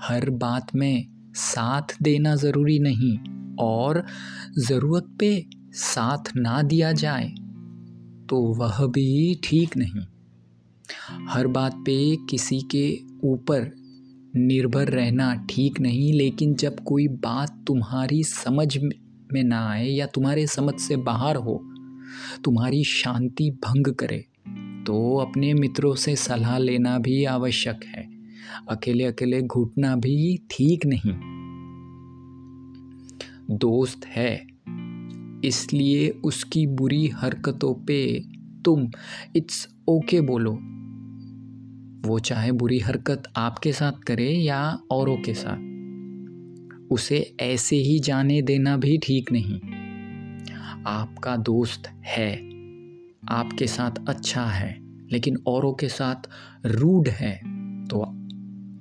हर 0.00 0.30
बात 0.30 0.74
में 0.74 1.06
साथ 1.34 1.82
देना 2.02 2.34
ज़रूरी 2.36 2.78
नहीं 2.78 3.18
और 3.56 4.04
ज़रूरत 4.58 5.16
पे 5.20 5.46
साथ 5.72 6.32
ना 6.36 6.62
दिया 6.62 6.92
जाए 6.92 7.28
तो 8.30 8.54
वह 8.54 8.86
भी 8.86 9.40
ठीक 9.44 9.76
नहीं। 9.76 10.06
हर 11.28 11.46
बात 11.46 11.74
पे 11.76 11.94
किसी 12.30 12.60
के 12.74 12.86
ऊपर 13.24 13.70
निर्भर 14.36 14.88
रहना 14.88 15.34
ठीक 15.50 15.80
नहीं, 15.80 16.12
लेकिन 16.12 16.54
जब 16.54 16.80
कोई 16.80 17.06
बात 17.08 17.64
तुम्हारी 17.66 18.22
समझ 18.24 18.76
में 19.32 19.42
ना 19.44 19.66
आए 19.70 19.86
या 19.86 20.06
तुम्हारे 20.06 20.46
समझ 20.46 20.74
से 20.80 20.96
बाहर 21.02 21.36
हो, 21.36 21.60
तुम्हारी 22.44 22.82
शांति 22.84 23.50
भंग 23.64 23.94
करे 23.94 24.24
तो 24.86 25.16
अपने 25.18 25.52
मित्रों 25.54 25.94
से 25.94 26.14
सलाह 26.16 26.58
लेना 26.58 26.98
भी 26.98 27.24
आवश्यक 27.24 27.84
है। 27.86 28.02
अकेले 28.68 29.04
अकेले 29.04 29.40
घुटना 29.42 29.94
भी 29.96 30.36
ठीक 30.50 30.86
नहीं। 30.86 31.12
दोस्त 33.58 34.06
है, 34.06 34.34
इसलिए 35.44 36.08
उसकी 36.24 36.66
बुरी 36.66 37.06
हरकतों 37.14 37.74
पे 37.86 38.02
तुम 38.64 38.88
इट्स 39.36 39.68
ओके 39.88 40.20
बोलो। 40.20 40.52
वो 42.08 42.18
चाहे 42.18 42.52
बुरी 42.52 42.78
हरकत 42.78 43.22
आपके 43.36 43.72
साथ 43.72 43.92
करे 43.92 44.28
या 44.28 44.78
औरों 44.90 45.16
के 45.16 45.34
साथ। 45.34 45.70
उसे 46.92 47.36
ऐसे 47.40 47.76
ही 47.76 47.98
जाने 47.98 48.42
देना 48.42 48.76
भी 48.76 48.98
ठीक 48.98 49.32
नहीं। 49.32 49.60
आपका 50.86 51.36
दोस्त 51.36 51.82
है, 52.04 52.32
आपके 53.28 53.66
साथ 53.66 54.08
अच्छा 54.08 54.44
है, 54.44 54.78
लेकिन 55.12 55.36
औरों 55.46 55.72
के 55.72 55.88
साथ 55.88 56.28
रूड 56.66 57.08
है 57.08 57.36
तो 57.86 58.00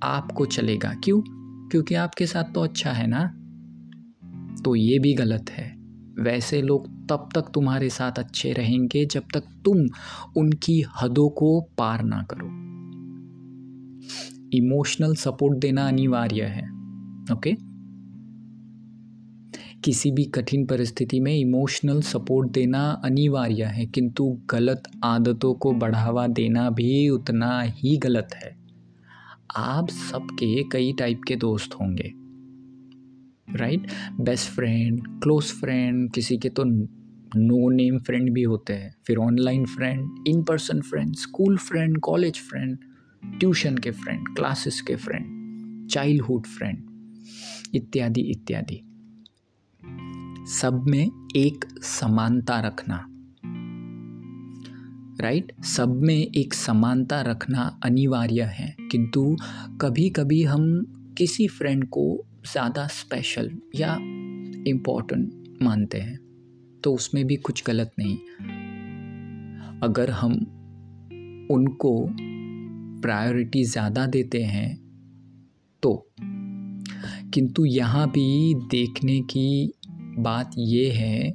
आपको 0.04 0.46
चलेगा। 0.46 0.94
क्यों? 0.94 1.22
क्योंकि 1.70 1.96
आपके 1.96 2.26
साथ 2.26 2.44
तो 2.44 2.62
अच्छा 2.62 2.92
है 2.92 3.08
ना? 3.08 3.28
तो 4.62 4.76
ये 4.76 5.00
भी 5.00 5.14
गलत 5.14 5.50
है। 5.50 5.81
वैसे 6.22 6.62
लोग 6.62 6.88
तब 7.10 7.30
तक 7.36 7.52
तुम्हारे 7.54 7.90
साथ 7.90 8.20
अच्छे 8.20 8.52
रहेंगे 8.54 9.06
जब 9.06 9.24
तक 9.34 9.44
तुम 9.66 9.86
उनकी 10.38 10.84
हदों 11.02 11.30
को 11.30 11.60
पार 11.78 12.04
ना 12.04 12.22
करो। 12.32 12.48
इमोशनल 14.58 15.16
सपोर्ट 15.16 15.58
देना 15.60 15.88
अनिवार्य 15.88 16.44
है 16.44 16.70
ओके 17.34 17.56
किसी 19.84 20.12
भी 20.12 20.24
कठिन 20.26 20.66
परिस्थिति 20.66 21.20
में 21.20 21.34
इमोशनल 21.34 22.02
सपोर्ट 22.02 22.52
देना 22.52 22.82
अनिवार्य 23.06 23.64
है, 23.66 23.86
किंतु 23.86 24.26
गलत 24.50 24.84
आदतों 25.04 25.54
को 25.54 25.72
बढ़ावा 25.74 26.26
देना 26.30 26.70
भी 26.70 27.08
उतना 27.10 27.62
ही 27.62 27.98
गलत 27.98 28.34
है। 28.36 28.56
आप 29.58 29.90
सबके 29.90 30.64
कई 30.70 30.92
टाइप 30.94 31.22
के 31.28 31.36
दोस्त 31.36 31.74
होंगे। 31.74 32.12
Right 33.56 33.88
best 34.22 34.50
friend 34.50 35.08
close 35.08 35.44
friend 35.44 36.12
किसी 36.12 36.38
के 36.38 36.50
तो 36.50 36.64
नो 37.36 37.70
नेम 37.70 38.00
फ्रेंड 38.00 38.34
भी 38.34 38.44
होते 38.44 38.74
हैं। 38.74 38.96
फिर 39.08 39.18
online 39.18 39.66
friend 39.66 40.28
in 40.28 40.44
person 40.44 40.82
friend 40.82 41.16
school 41.16 41.58
friend 41.58 42.00
college 42.00 42.40
friend 42.40 42.78
tuition 43.40 43.78
के 43.78 43.92
फ्रेंड 43.92 44.28
क्लासेस 44.36 44.82
के 44.82 44.96
फ्रेंड 44.96 45.42
चाइल्डहुड 45.90 46.46
फ्रेंड 46.46 46.78
इत्यादि 47.76 48.22
इत्यादि। 48.22 48.82
सब 50.48 50.86
में 50.88 51.30
एक 51.36 51.66
समानता 51.84 52.60
रखना 52.60 53.08
राइट 55.22 55.52
right? 55.52 55.66
सब 55.66 56.02
में 56.02 56.28
एक 56.36 56.54
समानता 56.54 57.22
रखना 57.22 57.80
अनिवार्य 57.84 58.42
है। 58.42 58.76
किंतु 58.92 59.38
कभी 59.82 60.10
कभी 60.10 60.44
हम 60.44 60.86
किसी 61.18 61.48
फ्रेंड 61.48 61.86
को 61.86 62.26
ज़्यादा 62.44 62.86
स्पेशल 62.88 63.50
या 63.76 63.94
इम्पोर्टेंट 64.68 65.60
मानते 65.62 66.00
हैं 66.00 66.18
तो 66.84 66.94
उसमें 66.94 67.26
भी 67.26 67.36
कुछ 67.38 67.64
गलत 67.68 67.92
नहीं। 68.00 68.18
अगर 69.84 70.10
हम 70.10 70.34
उनको 71.52 71.94
प्रायोरिटी 73.02 73.64
ज़्यादा 73.64 74.06
देते 74.08 74.44
हैं 74.44 74.76
तो। 75.84 75.94
किंतु 77.34 77.66
यहाँ 77.66 78.08
भी 78.10 78.54
देखने 78.72 79.20
की 79.22 79.74
बात 80.20 80.52
ये 80.58 80.90
है 80.92 81.34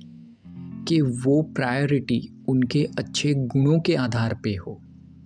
कि 0.88 1.00
वो 1.00 1.40
प्रायोरिटी 1.56 2.20
उनके 2.48 2.84
अच्छे 2.98 3.34
गुणों 3.34 3.78
के 3.80 3.94
आधार 3.96 4.34
पे 4.44 4.54
हो, 4.56 4.80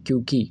क्योंकि 0.06 0.42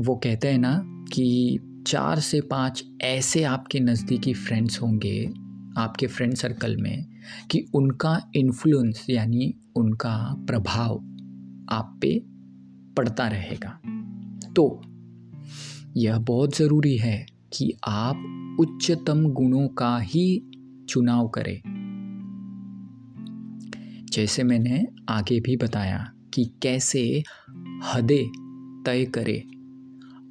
वो 0.00 0.14
कहते 0.16 0.48
हैं 0.48 0.58
ना 0.58 0.72
कि 1.12 1.58
चार 1.86 2.20
से 2.20 2.40
पाँच 2.40 2.84
ऐसे 3.02 3.44
आपके 3.44 3.80
नज़दीकी 3.80 4.34
फ्रेंड्स 4.34 4.82
होंगे, 4.82 5.32
आपके 5.78 6.06
फ्रेंड 6.06 6.34
सर्कल 6.34 6.76
में, 6.76 7.06
कि 7.50 7.66
उनका 7.74 8.30
इन्फ्लुएंस 8.36 9.06
यानी 9.10 9.54
उनका 9.76 10.34
प्रभाव 10.38 10.96
आप 11.72 11.98
पे 12.02 12.22
पड़ता 12.96 13.28
रहेगा। 13.28 13.80
तो 14.56 14.82
यह 15.96 16.18
बहुत 16.18 16.56
ज़रूरी 16.56 16.96
है 16.96 17.26
कि 17.52 17.72
आप 17.88 18.56
उच्चतम 18.60 19.24
गुणों 19.26 19.68
का 19.68 19.98
ही 19.98 20.42
चुनाव 20.88 21.28
करें। 21.28 21.62
जैसे 24.12 24.42
मैंने 24.42 24.86
आगे 25.08 25.40
भी 25.40 25.56
बताया 25.56 26.12
कि 26.34 26.44
कैसे 26.62 27.22
हदें 27.84 28.82
तय 28.86 29.04
करें, 29.04 29.40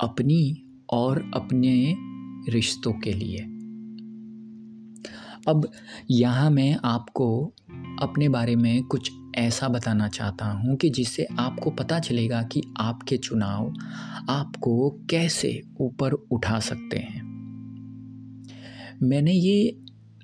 अपनी 0.02 0.64
और 0.90 1.32
अपने 1.34 1.96
रिश्तों 2.52 2.94
के 2.94 3.14
लिए। 3.14 3.38
अब 5.48 5.72
यहाँ 6.12 6.50
मैं 6.50 6.78
आपको 6.86 7.56
अपने 8.02 8.30
बारे 8.30 8.56
में 8.56 8.84
कुछ 8.84 9.12
ऐसा 9.36 9.68
बताना 9.68 10.08
चाहता 10.08 10.46
हूँ 10.46 10.76
कि 10.76 10.90
जिससे 10.90 11.28
आपको 11.40 11.72
पता 11.72 12.00
चलेगा 12.00 12.42
कि 12.44 12.62
आपके 12.78 13.18
चुनाव 13.18 13.74
आपको 14.30 14.90
कैसे 15.10 15.62
ऊपर 15.82 16.12
उठा 16.12 16.60
सकते 16.60 16.98
हैं। 16.98 17.22
मैंने 19.04 19.32
ये 19.32 19.78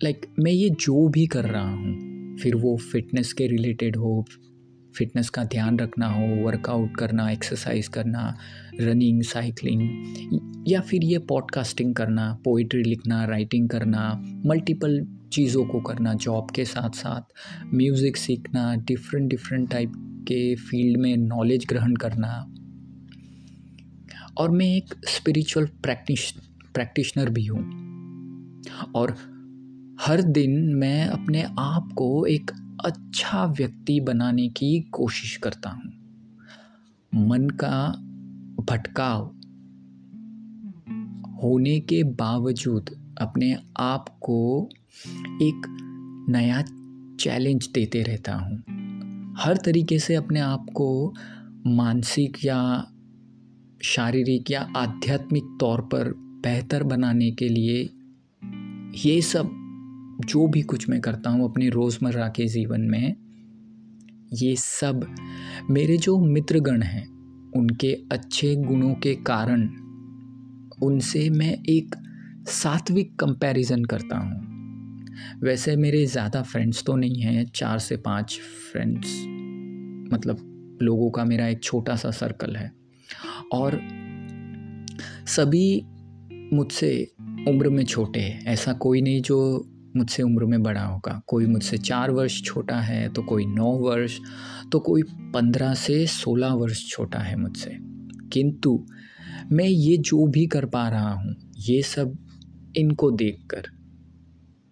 लाइक 0.03 0.25
मैं 0.39 0.51
ये 0.51 0.69
जो 0.69 1.07
भी 1.07 1.25
कर 1.27 1.45
रहा 1.45 1.69
हूँ, 1.69 2.37
फिर 2.37 2.55
वो 2.55 2.77
फिटनेस 2.77 3.33
के 3.33 3.47
रिलेटेड 3.47 3.95
हो 3.95 4.25
फिटनेस 4.97 5.29
का 5.29 5.43
ध्यान 5.43 5.79
रखना 5.79 6.07
हो 6.07 6.45
वर्कआउट 6.45 6.95
करना 6.97 7.29
एक्सरसाइज 7.31 7.87
करना 7.87 8.37
रनिंग 8.81 9.23
साइकिलिंग 9.23 10.65
या 10.67 10.81
फिर 10.81 11.03
ये 11.03 11.17
पॉडकास्टिंग 11.19 11.95
करना 11.95 12.41
पोइट्री 12.43 12.83
लिखना 12.83 13.25
राइटिंग 13.25 13.69
करना 13.69 14.21
मल्टीपल 14.45 15.07
चीज़ों 15.33 15.65
को 15.65 15.79
करना 15.79 16.13
जॉब 16.13 16.51
के 16.51 16.65
साथ 16.65 16.89
साथ 16.89 17.21
म्यूज़िक 17.73 18.17
सीखना 18.17 18.75
डिफरेंट 18.75 19.29
डिफरेंट 19.29 19.71
टाइप 19.71 19.91
के 19.97 20.55
फ़ील्ड 20.55 21.01
में 21.01 21.17
नॉलेज 21.17 21.65
ग्रहण 21.69 21.95
करना। 21.95 22.51
और 24.37 24.51
मैं 24.51 24.65
एक 24.65 24.93
स्पिरिचुअल 25.07 25.65
प्रैक्टिश 25.65 26.33
प्रैक्टिशनर 26.73 27.29
भी 27.29 27.45
हूँ। 27.45 27.63
और 28.95 29.15
हर 30.01 30.21
दिन 30.21 30.75
मैं 30.75 31.07
अपने 31.07 31.43
आप 31.59 31.89
को 31.97 32.25
एक 32.25 32.51
अच्छा 32.85 33.45
व्यक्ति 33.45 33.99
बनाने 33.99 34.47
की 34.47 34.79
कोशिश 34.81 35.37
करता 35.37 35.69
हूँ। 35.69 35.91
मन 37.27 37.49
का 37.49 38.01
भटकाव 38.69 39.25
होने 41.43 41.79
के 41.79 42.03
बावजूद 42.03 42.89
अपने 43.21 43.57
आप 43.77 44.09
को 44.09 44.69
एक 45.41 45.61
नया 46.29 46.61
चैलेंज 47.19 47.69
देते 47.73 48.01
रहता 48.01 48.35
हूँ। 48.35 48.63
हर 49.37 49.57
तरीके 49.57 49.99
से 49.99 50.15
अपने 50.15 50.39
आप 50.39 50.65
को 50.73 51.13
मानसिक 51.67 52.37
या 52.45 52.91
शारीरिक 53.83 54.51
या 54.51 54.73
आध्यात्मिक 54.77 55.43
तौर 55.59 55.81
पर 55.81 56.13
बेहतर 56.17 56.83
बनाने 56.83 57.31
के 57.31 57.49
लिए 57.49 57.89
ये 59.09 59.21
सब 59.21 59.51
जो 60.25 60.47
भी 60.47 60.61
कुछ 60.61 60.89
मैं 60.89 61.01
करता 61.01 61.29
हूँ 61.29 61.49
अपने 61.49 61.69
रोज़मर्रा 61.69 62.27
के 62.27 62.47
जीवन 62.47 62.81
में, 62.81 63.15
ये 64.33 64.55
सब 64.55 65.15
मेरे 65.69 65.97
जो 65.97 66.19
मित्रगण 66.19 66.81
हैं 66.81 67.14
उनके 67.55 67.91
अच्छे 68.11 68.55
गुणों 68.57 68.93
के 68.93 69.13
कारण, 69.23 69.67
उनसे 70.83 71.29
मैं 71.29 71.53
एक 71.69 71.95
सात्विक 72.47 73.15
कंपैरिजन 73.19 73.83
करता 73.85 74.17
हूँ। 74.17 74.43
वैसे 75.43 75.75
मेरे 75.75 76.05
ज़्यादा 76.05 76.41
फ्रेंड्स 76.43 76.83
तो 76.85 76.95
नहीं 76.95 77.21
हैं, 77.21 77.45
चार 77.45 77.79
से 77.79 77.97
पाँच 77.97 78.39
फ्रेंड्स 78.71 79.21
मतलब 80.13 80.77
लोगों 80.81 81.09
का 81.09 81.23
मेरा 81.25 81.47
एक 81.47 81.63
छोटा 81.63 81.95
सा 81.95 82.11
सर्कल 82.13 82.55
है। 82.55 82.71
और 83.53 83.79
सभी 85.27 85.85
मुझसे 86.53 86.91
उम्र 87.47 87.69
में 87.69 87.83
छोटे 87.85 88.19
हैं, 88.19 88.45
ऐसा 88.45 88.73
कोई 88.73 89.01
नहीं 89.01 89.21
जो 89.21 89.71
मुझसे 89.97 90.23
उम्र 90.23 90.45
में 90.45 90.61
बड़ा 90.63 90.83
होगा। 90.83 91.21
कोई 91.27 91.45
मुझसे 91.45 91.77
चार 91.79 92.11
वर्ष 92.11 92.41
छोटा 92.43 92.79
है 92.79 93.07
तो 93.09 93.21
कोई 93.23 93.45
नौ 93.45 93.71
वर्ष 93.79 94.17
तो 94.71 94.79
कोई 94.79 95.01
पंद्रह 95.33 95.73
से 95.73 96.05
सोलह 96.07 96.53
वर्ष 96.53 96.89
छोटा 96.89 97.19
है 97.19 97.35
मुझसे। 97.35 97.77
किंतु 98.33 98.85
मैं 99.51 99.65
ये 99.65 99.97
जो 99.97 100.25
भी 100.27 100.45
कर 100.45 100.65
पा 100.65 100.87
रहा 100.89 101.13
हूँ, 101.13 101.35
ये 101.57 101.81
सब 101.81 102.17
इनको 102.77 103.11
देखकर, 103.11 103.63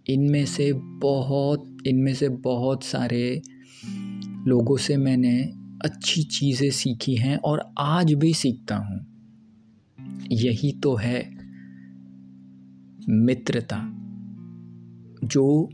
इनमें 0.10 0.46
से 0.46 0.72
बहुत, 0.74 1.78
इनमें 1.88 2.14
से 2.14 2.30
बहुत 2.30 2.84
सारे 2.84 3.42
लोगों 4.48 4.78
से 4.78 4.98
मैंने 4.98 5.54
अच्छी 5.86 6.24
चीज़ें 6.24 6.72
सीखी 6.72 7.16
हैं 7.16 7.38
और 7.38 7.74
आज 7.80 8.14
भी 8.14 8.34
सीखता 8.34 8.76
हूँ। 8.76 9.00
यही 10.32 10.72
तो 10.72 10.96
है 10.96 11.20
मित्रता, 13.10 13.78
जो 15.24 15.70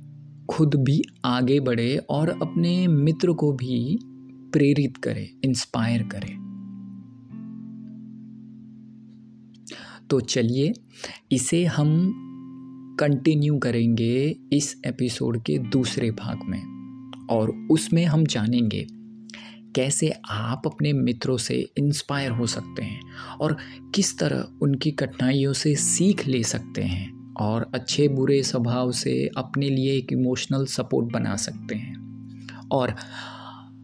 खुद 0.50 0.76
भी 0.76 1.02
आगे 1.26 1.60
बढ़े 1.60 1.98
और 1.98 2.30
अपने 2.30 2.88
मित्र 2.88 3.34
को 3.34 3.52
भी 3.54 4.00
प्रेरित 4.54 4.98
करे 4.98 5.34
इंस्पायर 5.46 6.04
करे। 6.04 6.50
तो 10.08 10.20
चलिए, 10.20 10.74
इसे 11.32 11.66
हम 11.66 12.12
कंटिन्यू 13.00 13.58
करेंगे 13.58 14.36
इस 14.54 14.82
एपिसोड 14.86 15.42
के 15.42 15.58
दूसरे 15.58 16.12
भाग 16.12 16.40
में। 16.44 16.80
और 17.30 17.68
उसमें 17.72 18.06
हम 18.06 18.26
जानेंगे 18.26 18.88
कैसे 19.76 20.14
आप 20.30 20.62
अपने 20.66 20.94
मित्रों 20.94 21.38
से 21.38 21.72
इंस्पायर 21.78 22.32
हो 22.32 22.46
सकते 22.46 22.82
हैं 22.82 23.02
और 23.42 23.58
किस 23.96 24.20
तरह 24.20 24.48
उनकी 24.62 24.92
कठिनाइयों 24.92 25.54
से 25.54 25.76
सीख 25.76 26.28
ले 26.28 26.44
सकते 26.44 26.82
हैं 26.82 27.34
और 27.34 27.72
अच्छे 27.74 28.08
बुरे 28.08 28.44
स्वभाव 28.44 28.92
से 28.92 29.30
अपने 29.38 29.70
लिए 29.70 29.98
एक 29.98 30.14
इमोशनल 30.14 30.66
सपोर्ट 30.66 31.14
बना 31.14 31.36
सकते 31.36 31.76
हैं। 31.76 32.00
और 32.72 32.96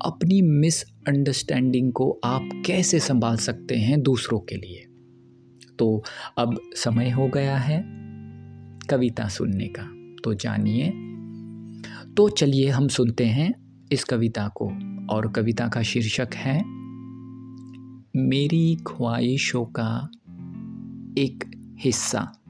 अपनी 0.05 0.41
मिसअंडरस्टैंडिंग 0.41 1.93
को 1.93 2.19
आप 2.23 2.63
कैसे 2.65 2.99
संभाल 2.99 3.37
सकते 3.37 3.75
हैं 3.75 4.01
दूसरों 4.01 4.39
के 4.39 4.55
लिए? 4.55 4.85
तो 5.79 6.03
अब 6.37 6.59
समय 6.75 7.09
हो 7.09 7.27
गया 7.27 7.57
है 7.57 7.85
कविता 8.89 9.27
सुनने 9.27 9.67
का। 9.67 9.91
तो 10.23 10.33
जानिए। 10.33 10.89
तो 12.13 12.29
चलिए 12.29 12.69
हम 12.69 12.87
सुनते 12.87 13.25
हैं 13.25 13.53
इस 13.91 14.03
कविता 14.03 14.47
को। 14.47 14.95
और 15.09 15.31
कविता 15.31 15.67
का 15.67 15.81
शीर्षक 15.81 16.29
है, 16.33 16.57
मेरी 18.15 18.75
ख्वाहिशों 18.75 19.65
का 19.65 20.09
एक 21.17 21.51
हिस्सा। 21.79 22.44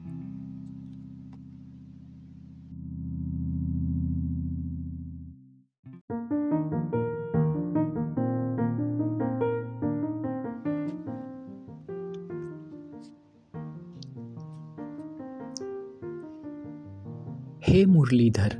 मुरलीधर। 18.06 18.58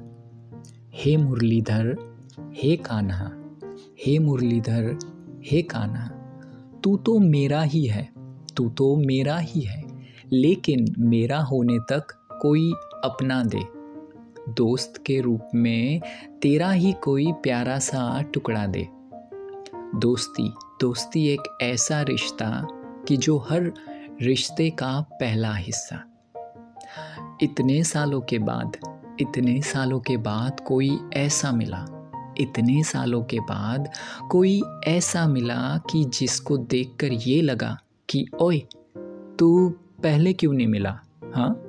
हे 0.95 1.17
मुरलीधर, 1.17 1.97
हे 2.55 2.77
कान्हा, 2.77 3.33
हे 4.07 4.19
मुरलीधर, 4.19 4.99
हे 5.45 5.63
कान्हा, 5.63 6.09
तू 6.85 6.97
तो 6.97 7.19
मेरा 7.19 7.63
ही 7.63 7.87
है, 7.87 8.13
तू 8.57 8.69
तो 8.69 8.97
मेरा 8.97 9.39
ही 9.39 9.61
है, 9.61 9.83
लेकिन 10.33 10.95
मेरा 10.99 11.39
होने 11.39 11.79
तक 11.79 12.07
कोई 12.43 12.73
अपना 13.05 13.45
दे। 13.45 13.61
दोस्त 14.53 15.03
के 15.07 15.21
रूप 15.21 15.41
में 15.55 16.01
तेरा 16.43 16.71
ही 16.71 16.93
कोई 16.93 17.33
प्यारा 17.33 17.79
सा 17.79 18.23
टुकड़ा 18.23 18.67
दे। 18.67 18.89
दोस्ती 19.95 20.53
दोस्ती 20.81 21.29
एक 21.29 21.59
ऐसा 21.63 22.03
रिश्ता 22.03 22.69
कि 23.09 23.17
जो 23.17 23.39
हर 23.39 23.73
रिश्ते 24.23 24.71
का 24.71 25.01
पहला 25.01 25.55
हिस्सा। 25.55 26.13
इतने 27.43 27.85
सालों 27.85 28.21
के 28.21 28.39
बाद 28.39 28.77
इतने 29.21 29.63
सालों 29.63 30.01
के 30.01 30.17
बाद 30.17 30.61
कोई 30.61 30.99
ऐसा 31.15 31.53
मिला। 31.53 31.87
इतने 32.41 32.83
सालों 32.85 33.23
के 33.25 33.41
बाद 33.41 33.89
कोई 34.31 34.63
ऐसा 34.87 35.29
मिला 35.29 35.79
कि 35.91 36.05
जिसको 36.05 36.57
देखकर 36.57 37.13
ये 37.13 37.43
लगा 37.43 37.79
कि, 38.11 38.27
ओए, 38.41 38.63
तू 39.39 39.69
पहले 40.03 40.33
क्यों 40.33 40.53
नहीं 40.53 40.67
मिला 40.67 41.01
हाँ? 41.35 41.63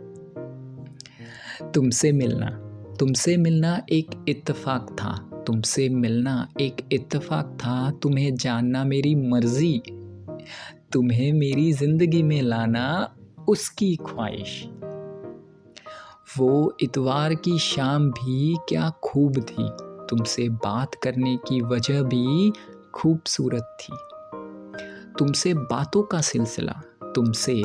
तुमसे 1.74 2.12
मिलना 2.12 2.64
तुमसे 3.00 3.38
मिलना 3.38 3.82
एक 3.90 4.26
इत्तेफाक 4.28 4.88
था, 4.92 5.44
तुमसे 5.48 5.90
मिलना 5.90 6.48
एक 6.62 6.90
इत्तेफाक 6.92 7.58
था, 7.60 7.92
तुम्हें 7.92 8.36
जानना 8.36 8.84
मेरी 8.84 9.16
मर्ज़ी, 9.16 9.82
तुम्हें 10.92 11.34
मेरी 11.34 11.74
ज़िंदगी 11.74 12.24
में 12.24 12.42
लाना 12.42 13.16
उसकी 13.48 13.96
ख्वाहिश। 13.96 14.70
वो 16.38 16.78
इतवार 16.82 17.34
की 17.36 17.60
शाम 17.60 18.10
भी 18.12 18.58
क्या 18.70 18.90
खूब 19.04 19.38
थी। 19.38 19.70
तुमसे 20.10 20.50
बात 20.50 20.96
करने 20.96 21.36
की 21.38 21.62
वजह 21.62 22.02
भी 22.02 22.52
खूबसूरत 22.94 23.78
थी। 23.80 23.94
तुमसे 25.20 25.54
बातों 25.54 26.04
का 26.04 26.22
सिलसिला, 26.22 26.82
तुमसे 27.16 27.64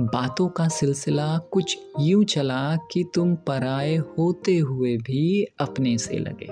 बातों 0.00 0.48
का 0.48 0.68
सिलसिला 0.68 1.38
कुछ 1.38 1.78
यूँ 2.00 2.24
चला 2.24 2.76
कि 2.76 3.04
तुम 3.14 3.34
पराए 3.34 3.96
होते 3.96 4.58
हुए 4.58 4.96
भी 4.96 5.44
अपने 5.60 5.98
से 5.98 6.18
लगे। 6.18 6.48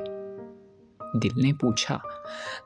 दिल 1.18 1.42
ने 1.42 1.52
पूछा, 1.52 2.00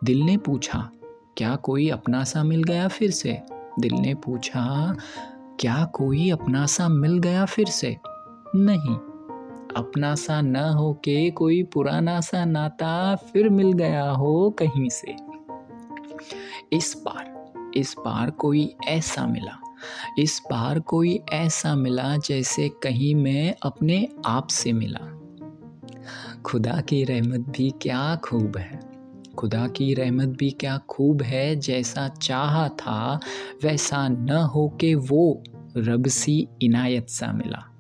दिल 0.05 0.23
ने 0.23 0.37
पूछा, 0.37 0.91
क्या 1.37 1.57
कोई 1.57 1.89
अपना 1.89 2.25
सा 2.25 2.45
मिल 2.45 2.63
गया 2.63 2.89
फिर 2.89 3.11
से? 3.11 3.39
दिल 3.79 3.93
ने 3.95 4.15
पूछा, 4.15 4.97
क्या 5.61 5.85
कोई 5.85 6.31
अपना 6.31 6.67
सा 6.67 6.89
मिल 6.89 7.19
गया 7.19 7.45
फिर 7.45 7.67
से? 7.67 7.97
नहीं। 8.57 8.97
अपना 9.77 10.15
सा 10.15 10.41
न 10.41 10.57
हो 10.57 10.93
के 10.93 11.31
कोई 11.31 11.63
पुराना 11.63 12.21
सा 12.21 12.45
नाता 12.45 13.15
फिर 13.15 13.49
मिल 13.49 13.73
गया 13.73 14.11
हो 14.11 14.51
कहीं 14.51 14.89
से। 14.89 15.17
इस 16.77 17.03
बार 17.05 17.33
इस 17.77 17.95
बार 17.99 18.31
कोई 18.31 18.75
ऐसा 18.89 19.27
मिला। 19.27 19.59
इस 20.19 20.43
बार 20.51 20.81
कोई 20.81 21.21
ऐसा 21.33 21.75
मिला 21.75 22.17
जैसे 22.17 22.69
कहीं 22.69 23.15
मैं 23.15 23.55
अपने 23.63 24.09
आप 24.27 24.47
से 24.47 24.73
मिला। 24.73 25.19
खुदा 26.47 26.81
की 26.81 27.05
रहमत 27.05 27.41
भी 27.41 27.71
क्या 27.71 28.17
खूब 28.17 28.57
है। 28.57 28.81
खुदा 29.37 29.67
की 29.67 29.95
रहमत 29.95 30.29
भी 30.29 30.51
क्या 30.51 30.79
खूब 30.79 31.23
है 31.23 31.57
जैसा 31.57 32.09
चाहा 32.09 32.69
था, 32.69 33.21
वैसा 33.65 34.09
न 34.09 34.31
हो 34.31 34.79
के 34.81 34.95
वो 34.95 35.43
रब 35.77 36.07
सी 36.07 36.49
इनायत 36.63 37.09
सा 37.09 37.33
मिला। 37.33 37.72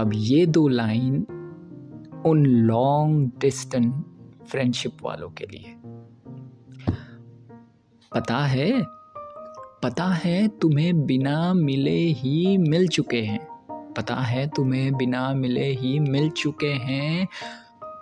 अब 0.00 0.10
ये 0.14 0.46
दो 0.46 0.68
लाइन 0.68 1.26
उन 2.26 2.46
लॉन्ग 2.46 3.30
डिस्टेंस 3.40 3.94
फ्रेंडशिप 4.50 4.96
वालों 5.02 5.30
के 5.30 5.44
लिए। 5.44 5.76
पता 8.14 8.38
है 8.38 8.82
पता 9.82 10.06
है 10.06 10.48
तुम्हें 10.48 11.06
बिना 11.06 11.54
मिले 11.54 11.98
ही 11.98 12.58
मिल 12.58 12.88
चुके 12.88 13.22
हैं। 13.22 13.46
पता 13.96 14.14
है 14.14 14.48
तुम्हें 14.48 14.96
बिना 14.96 15.34
मिले 15.34 15.66
ही 15.66 15.98
मिल 15.98 16.30
चुके 16.30 16.72
हैं। 16.72 17.28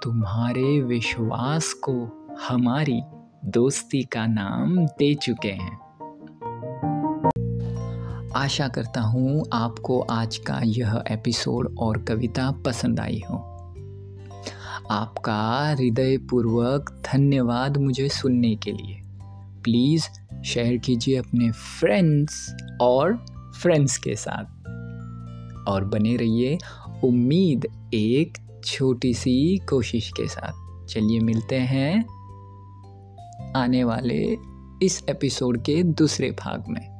तुम्हारे 0.03 0.81
विश्वास 0.81 1.73
को 1.73 2.27
हमारी 2.49 3.01
दोस्ती 3.45 4.03
का 4.03 4.27
नाम 4.27 4.87
दे 4.87 5.15
चुके 5.15 5.53
हैं। 5.53 5.88
आशा 8.39 8.69
करता 8.69 9.01
हूँ 9.01 9.45
आपको 9.53 10.01
आज 10.01 10.37
का 10.37 10.61
यह 10.65 11.05
एपिसोड 11.11 11.77
और 11.79 11.99
कविता 11.99 12.51
पसंद 12.51 13.01
आई 13.01 13.23
हो। 13.31 13.37
आपका 14.91 15.69
हृदयपूर्वक 15.69 17.03
धन्यवाद 17.13 17.77
मुझे 17.77 18.09
सुनने 18.09 18.57
के 18.57 18.73
लिए। 18.73 19.03
प्लीज़ 19.63 20.09
शेयर 20.43 20.77
कीजिए 20.77 21.17
अपने 21.17 21.51
फ्रेंड्स 21.51 22.57
और 22.81 23.25
फ्रेंड्स 23.63 23.99
के 23.99 24.15
साथ। 24.15 24.45
और 25.69 25.85
बने 25.85 26.17
रहिए 26.17 26.59
उम्मीद 27.05 27.91
एक 27.95 28.39
छोटी 28.65 29.15
सी 29.15 29.59
कोशिश 29.59 30.11
के 30.11 30.29
साथ। 30.29 30.87
चलिए 30.87 31.21
मिलते 31.21 31.57
हैं 31.57 32.05
आने 33.57 33.85
वाले 33.85 34.37
इस 34.83 35.05
एपिसोड 35.11 35.63
के 35.63 35.83
दूसरे 35.83 36.31
भाग 36.31 36.65
में। 36.69 36.98